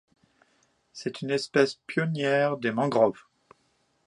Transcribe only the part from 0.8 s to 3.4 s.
C'est une espèce pionnière des mangroves.